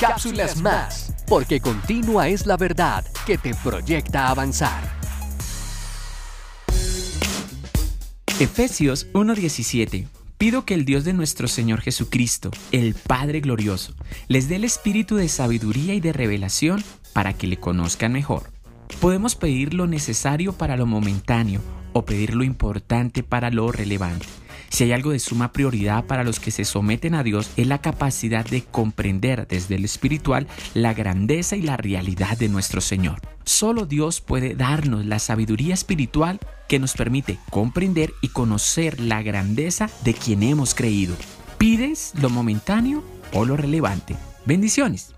[0.00, 4.98] cápsulas más, porque continua es la verdad que te proyecta avanzar.
[8.38, 10.08] Efesios 1:17
[10.38, 13.92] Pido que el Dios de nuestro Señor Jesucristo, el Padre Glorioso,
[14.26, 16.82] les dé el espíritu de sabiduría y de revelación
[17.12, 18.50] para que le conozcan mejor.
[19.02, 21.60] Podemos pedir lo necesario para lo momentáneo
[21.92, 24.26] o pedir lo importante para lo relevante.
[24.80, 27.82] Si hay algo de suma prioridad para los que se someten a Dios es la
[27.82, 33.20] capacidad de comprender desde el espiritual la grandeza y la realidad de nuestro Señor.
[33.44, 39.90] Solo Dios puede darnos la sabiduría espiritual que nos permite comprender y conocer la grandeza
[40.02, 41.14] de quien hemos creído.
[41.58, 43.04] ¿Pides lo momentáneo
[43.34, 44.16] o lo relevante?
[44.46, 45.12] Bendiciones.